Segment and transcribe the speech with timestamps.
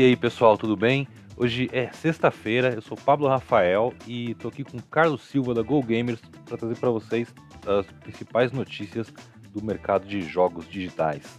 [0.00, 1.06] E aí pessoal, tudo bem?
[1.36, 5.82] Hoje é sexta-feira, eu sou Pablo Rafael e estou aqui com Carlos Silva da Go
[5.82, 7.34] Gamers para trazer para vocês
[7.66, 9.12] as principais notícias
[9.52, 11.38] do mercado de jogos digitais.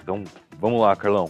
[0.00, 0.22] Então,
[0.60, 1.28] vamos lá, Carlão.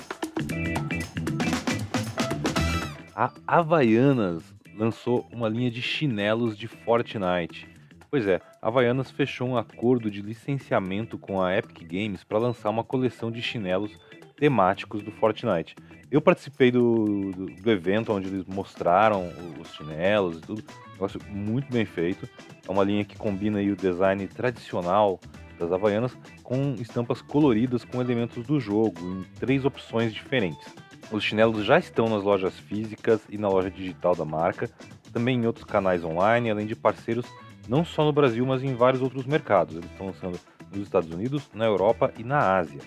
[3.17, 4.43] A Havaianas
[4.77, 7.67] lançou uma linha de chinelos de Fortnite.
[8.11, 12.69] Pois é, a Havaianas fechou um acordo de licenciamento com a Epic Games para lançar
[12.69, 13.99] uma coleção de chinelos
[14.37, 15.75] temáticos do Fortnite.
[16.11, 19.31] Eu participei do, do, do, evento onde eles mostraram
[19.61, 20.65] os chinelos e tudo.
[20.93, 22.27] Negócio muito bem feito.
[22.67, 25.21] É uma linha que combina o design tradicional
[25.59, 30.75] das Havaianas com estampas coloridas com elementos do jogo, em três opções diferentes.
[31.11, 34.71] Os chinelos já estão nas lojas físicas e na loja digital da marca,
[35.13, 37.27] também em outros canais online, além de parceiros
[37.69, 39.77] não só no Brasil, mas em vários outros mercados.
[39.77, 40.41] Eles estão lançando
[40.73, 42.81] nos Estados Unidos, na Europa e na Ásia.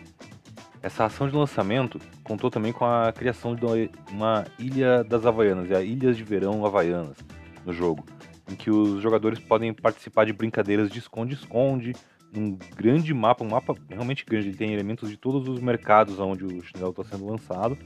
[0.81, 3.65] Essa ação de lançamento contou também com a criação de
[4.11, 7.17] uma Ilha das Havaianas, a Ilhas de Verão Havaianas,
[7.63, 8.03] no jogo,
[8.51, 11.93] em que os jogadores podem participar de brincadeiras de esconde-esconde,
[12.35, 16.45] um grande mapa, um mapa realmente grande, ele tem elementos de todos os mercados onde
[16.45, 17.77] o chinelo está sendo lançado,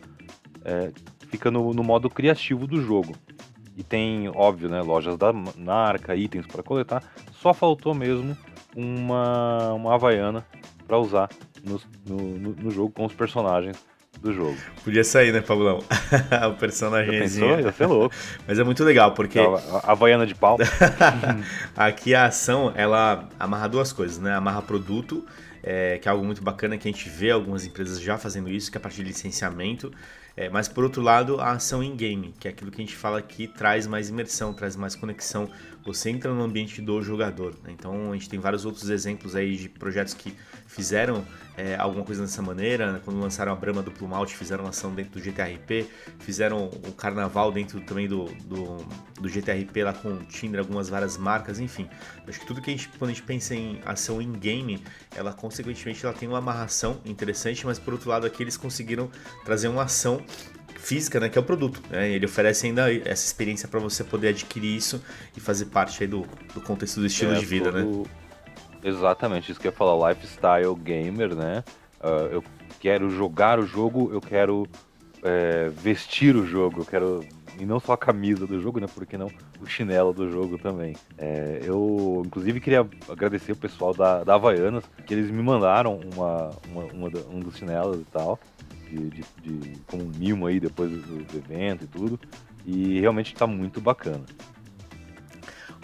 [0.63, 0.91] é,
[1.27, 3.13] fica no, no, modo criativo do jogo.
[3.75, 8.37] E tem, óbvio, né, lojas da marca, itens para coletar, só faltou mesmo
[8.73, 10.45] uma, uma Havaiana
[10.87, 11.29] para usar
[11.65, 13.77] no, no, no, jogo com os personagens
[14.21, 14.55] do jogo.
[14.83, 15.79] Podia sair, né, Pablão?
[16.49, 17.59] o personagemzinho.
[17.59, 18.15] Ia ser louco.
[18.47, 19.39] Mas é muito legal, porque...
[19.39, 20.57] A, Havaiana de pau.
[21.75, 24.33] Aqui a ação, ela amarra duas coisas, né?
[24.33, 25.25] Amarra produto,
[25.61, 28.71] é, que é algo muito bacana que a gente vê algumas empresas já fazendo isso,
[28.71, 29.91] que é a partir de licenciamento.
[30.37, 32.95] É, mas por outro lado, a ação em game, que é aquilo que a gente
[32.95, 35.49] fala aqui, traz mais imersão, traz mais conexão.
[35.85, 37.55] Você entra no ambiente do jogador.
[37.63, 37.71] Né?
[37.71, 40.35] Então a gente tem vários outros exemplos aí de projetos que
[40.67, 41.25] fizeram
[41.57, 42.93] é, alguma coisa dessa maneira.
[42.93, 43.01] Né?
[43.03, 45.87] Quando lançaram a Brahma do Plumalt, fizeram ação dentro do GTRP,
[46.19, 48.85] fizeram o Carnaval dentro também do, do,
[49.19, 51.87] do GTRP lá com o Tinder, algumas várias marcas, enfim.
[52.27, 54.83] Acho que tudo que a gente, quando a gente pensa em ação em game,
[55.15, 59.09] ela consequentemente ela tem uma amarração interessante, mas por outro lado aqui eles conseguiram
[59.43, 60.23] trazer uma ação
[60.77, 61.81] física, né, que é o produto.
[61.89, 62.11] Né?
[62.11, 65.03] Ele oferece ainda essa experiência para você poder adquirir isso
[65.35, 67.81] e fazer parte aí do, do contexto do estilo é, de vida, né?
[67.81, 68.07] todo...
[68.85, 71.63] Exatamente, isso que eu ia falar, lifestyle gamer, né?
[71.99, 72.43] Uh, eu
[72.79, 74.67] quero jogar o jogo, eu quero
[75.23, 77.25] é, vestir o jogo, eu quero.
[77.57, 78.85] E não só a camisa do jogo, né?
[78.93, 80.95] Porque não o chinelo do jogo também.
[81.17, 86.51] É, eu, inclusive, queria agradecer o pessoal da, da Havaianas, que eles me mandaram uma,
[86.69, 88.39] uma, uma um dos chinelos e tal,
[88.87, 92.19] de, de, de, como um mimo aí depois do, do evento e tudo.
[92.65, 94.25] E realmente está muito bacana.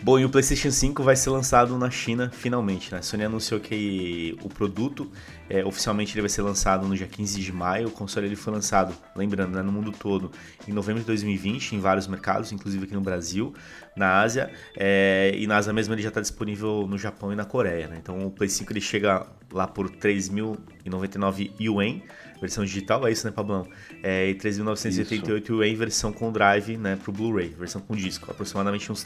[0.04, 2.98] Bom, e o PlayStation 5 vai ser lançado na China finalmente, né?
[2.98, 5.12] A Sony anunciou que o produto
[5.48, 7.90] é, oficialmente ele vai ser lançado no dia 15 de maio.
[7.90, 10.32] O console ele foi lançado, lembrando, né, no mundo todo
[10.68, 13.54] em novembro de 2020, em vários mercados, inclusive aqui no Brasil,
[13.96, 17.46] na Ásia, é, e na Ásia mesmo ele já está disponível no Japão e na
[17.46, 17.88] Coreia.
[17.88, 17.98] Né?
[18.02, 22.02] Então o Play 5 ele chega lá por 3.099 yuan
[22.42, 23.68] versão digital, é isso, né, Pablão?
[24.02, 29.06] É, e 3.988 em versão com drive, né, pro Blu-ray, versão com disco, aproximadamente uns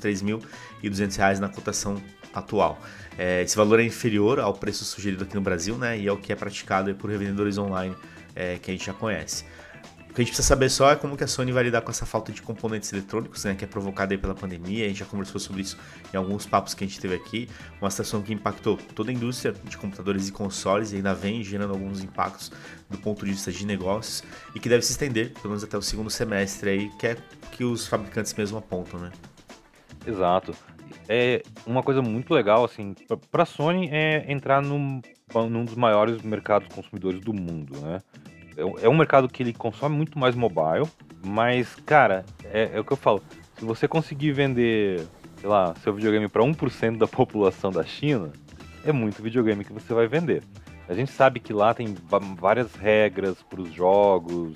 [0.89, 2.01] 3.200 reais na cotação
[2.33, 2.79] atual.
[3.17, 6.17] É, esse valor é inferior ao preço sugerido aqui no Brasil, né, e é o
[6.17, 7.95] que é praticado por revendedores online
[8.35, 9.45] é, que a gente já conhece.
[10.09, 11.91] O que a gente precisa saber só é como que a Sony vai lidar com
[11.91, 14.85] essa falta de componentes eletrônicos, né, que é provocada aí pela pandemia.
[14.85, 15.77] A gente já conversou sobre isso
[16.13, 17.49] em alguns papos que a gente teve aqui.
[17.81, 21.71] Uma situação que impactou toda a indústria de computadores e consoles e ainda vem gerando
[21.71, 22.49] alguns impactos
[22.89, 24.23] do ponto de vista de negócios
[24.55, 27.17] e que deve se estender, pelo menos até o segundo semestre aí, que é
[27.51, 29.11] que os fabricantes mesmo apontam, né?
[30.07, 30.55] Exato.
[31.07, 32.95] É uma coisa muito legal, assim,
[33.31, 35.01] para a Sony é entrar num,
[35.49, 38.01] num dos maiores mercados consumidores do mundo, né?
[38.57, 40.87] É, é um mercado que ele consome muito mais mobile,
[41.23, 43.21] mas, cara, é, é o que eu falo.
[43.57, 45.05] Se você conseguir vender,
[45.37, 48.31] sei lá, seu videogame para 1% da população da China,
[48.83, 50.43] é muito videogame que você vai vender.
[50.87, 51.95] A gente sabe que lá tem
[52.37, 54.55] várias regras para os jogos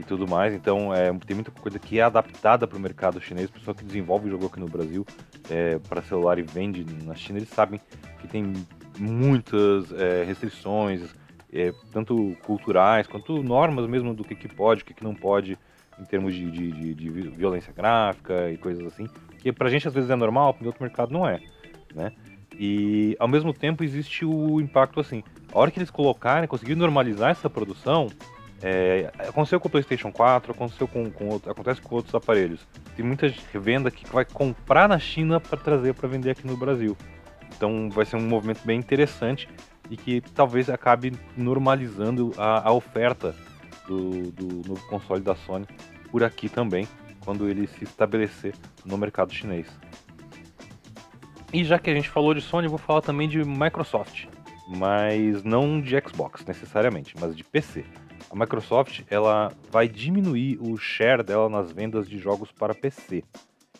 [0.00, 3.48] e tudo mais, então é, tem muita coisa que é adaptada para o mercado chinês.
[3.48, 5.06] O pessoal que desenvolve o jogo aqui no Brasil
[5.48, 7.80] é, para celular e vende na China, eles sabem
[8.20, 8.52] que tem
[8.98, 11.14] muitas é, restrições,
[11.52, 15.58] é, tanto culturais quanto normas mesmo do que, que pode, o que, que não pode
[15.98, 19.06] em termos de, de, de, de violência gráfica e coisas assim,
[19.38, 21.40] que pra gente às vezes é normal, para outro mercado não é,
[21.94, 22.12] né?
[22.58, 27.30] E ao mesmo tempo existe o impacto assim, a hora que eles colocarem, conseguir normalizar
[27.30, 28.08] essa produção,
[28.62, 32.66] é, aconteceu com o PlayStation 4, aconteceu com, com outro, acontece com outros aparelhos.
[32.94, 36.96] Tem muita revenda que vai comprar na China para trazer para vender aqui no Brasil.
[37.56, 39.48] Então vai ser um movimento bem interessante
[39.88, 43.34] e que talvez acabe normalizando a, a oferta
[43.86, 45.66] do, do novo console da Sony
[46.10, 46.86] por aqui também,
[47.24, 48.54] quando ele se estabelecer
[48.84, 49.66] no mercado chinês.
[51.52, 54.26] E já que a gente falou de Sony, vou falar também de Microsoft,
[54.68, 57.84] mas não de Xbox necessariamente, mas de PC.
[58.30, 63.24] A Microsoft ela vai diminuir o share dela nas vendas de jogos para PC.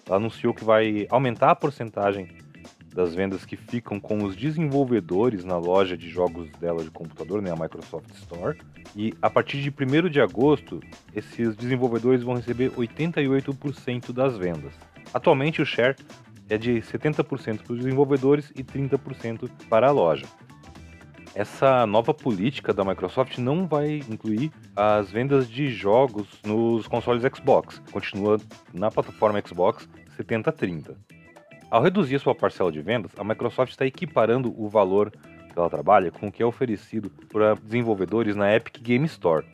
[0.05, 2.29] Ela anunciou que vai aumentar a porcentagem
[2.93, 7.53] das vendas que ficam com os desenvolvedores na loja de jogos dela de computador, né,
[7.53, 8.59] a Microsoft Store.
[8.97, 10.81] E a partir de 1 de agosto,
[11.15, 14.73] esses desenvolvedores vão receber 88% das vendas.
[15.15, 15.95] Atualmente o share
[16.49, 20.27] é de 70% para os desenvolvedores e 30% para a loja.
[21.41, 27.81] Essa nova política da Microsoft não vai incluir as vendas de jogos nos consoles Xbox.
[27.91, 28.39] Continua
[28.75, 29.89] na plataforma Xbox
[30.19, 30.95] 70-30.
[31.71, 36.11] Ao reduzir sua parcela de vendas, a Microsoft está equiparando o valor que ela trabalha
[36.11, 39.47] com o que é oferecido para desenvolvedores na Epic Game Store.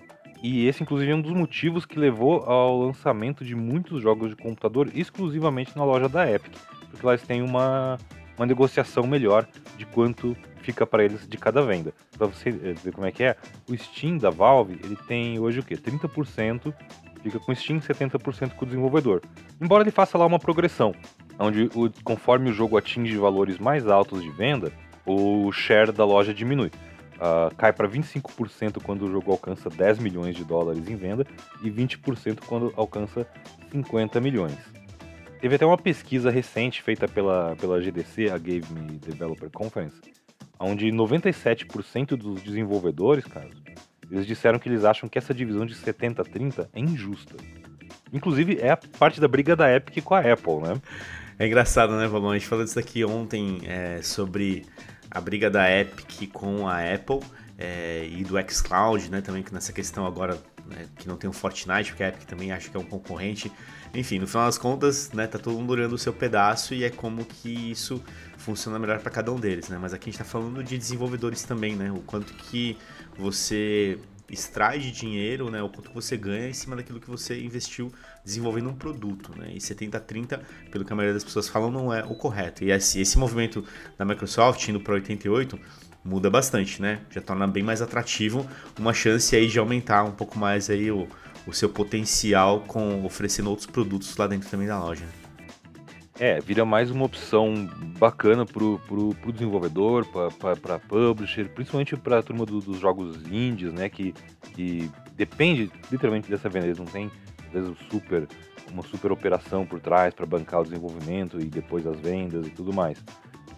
[0.42, 4.34] E esse, inclusive, é um dos motivos que levou ao lançamento de muitos jogos de
[4.34, 6.52] computador exclusivamente na loja da Epic,
[6.90, 7.96] porque lá eles têm uma,
[8.36, 9.46] uma negociação melhor
[9.76, 11.92] de quanto fica para eles de cada venda.
[12.16, 13.36] Para você eh, ver como é que é,
[13.68, 15.76] o Steam da Valve ele tem hoje o que?
[15.76, 16.74] 30%
[17.22, 19.22] fica com o Steam, 70% com o desenvolvedor.
[19.60, 20.94] Embora ele faça lá uma progressão
[21.38, 24.72] onde o, conforme o jogo atinge valores mais altos de venda,
[25.04, 26.70] o share da loja diminui.
[27.16, 31.26] Uh, cai para 25% quando o jogo alcança 10 milhões de dólares em venda
[31.62, 33.26] e 20% quando alcança
[33.72, 34.58] 50 milhões.
[35.46, 39.94] Teve até uma pesquisa recente feita pela, pela GDC, a Game Developer Conference,
[40.58, 43.48] onde 97% dos desenvolvedores, cara,
[44.10, 47.36] eles disseram que eles acham que essa divisão de 70-30 é injusta.
[48.12, 50.82] Inclusive, é a parte da briga da Epic com a Apple, né?
[51.38, 52.32] É engraçado, né, Valon?
[52.32, 54.66] A gente falou disso aqui ontem é, sobre
[55.08, 57.20] a briga da Epic com a Apple
[57.56, 59.20] é, e do xCloud, né?
[59.20, 60.36] Também nessa questão agora
[60.68, 63.50] né, que não tem o Fortnite, porque a Epic também acha que é um concorrente.
[63.94, 66.90] Enfim, no final das contas, né, tá todo mundo olhando o seu pedaço e é
[66.90, 68.02] como que isso
[68.36, 69.78] funciona melhor para cada um deles, né?
[69.80, 71.90] Mas aqui a gente está falando de desenvolvedores também, né?
[71.90, 72.76] O quanto que
[73.16, 73.98] você
[74.28, 77.92] extrai de dinheiro, né, o quanto você ganha em cima daquilo que você investiu
[78.24, 79.50] desenvolvendo um produto, né?
[79.52, 80.40] E 70-30,
[80.70, 82.64] pelo que a maioria das pessoas falam, não é o correto.
[82.64, 83.64] E esse movimento
[83.96, 85.58] da Microsoft indo para 88
[86.06, 87.00] muda bastante, né?
[87.10, 88.46] Já torna bem mais atrativo
[88.78, 91.08] uma chance aí de aumentar um pouco mais aí o,
[91.46, 95.04] o seu potencial com oferecendo outros produtos lá dentro também da loja.
[96.18, 97.68] É, vira mais uma opção
[97.98, 103.70] bacana pro, pro, pro desenvolvedor, para publisher, principalmente para a turma do, dos jogos indies,
[103.72, 103.90] né?
[103.90, 104.14] Que,
[104.54, 106.66] que depende literalmente dessa venda.
[106.66, 107.10] Eles não tem,
[107.48, 108.26] às vezes, super,
[108.72, 112.72] uma super operação por trás para bancar o desenvolvimento e depois as vendas e tudo
[112.72, 113.04] mais.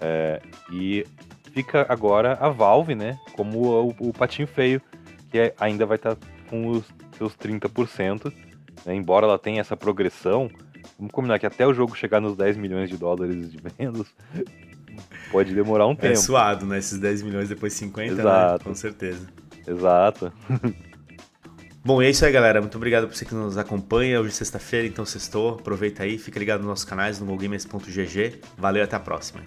[0.01, 0.43] É,
[0.73, 1.07] e
[1.53, 3.19] fica agora a Valve, né?
[3.33, 4.81] Como o, o patinho feio,
[5.31, 6.85] que é, ainda vai estar tá com os
[7.17, 8.33] seus 30%,
[8.87, 10.51] né, embora ela tenha essa progressão
[10.99, 14.07] Vamos combinar que até o jogo chegar nos 10 milhões de dólares de vendas,
[15.31, 16.13] pode demorar um é tempo.
[16.15, 16.79] É suado, né?
[16.79, 18.21] Esses 10 milhões, depois 50, né?
[18.21, 18.53] Exato.
[18.53, 18.65] Né?
[18.65, 19.27] Com certeza.
[19.67, 20.33] Exato.
[21.85, 22.61] Bom, é isso aí, galera.
[22.61, 24.21] Muito obrigado por você que nos acompanha.
[24.21, 25.55] Hoje é sexta-feira, então sextou.
[25.55, 28.41] Aproveita aí, fica ligado nos nossos canais no gogamers.gg.
[28.57, 29.41] Valeu até a próxima.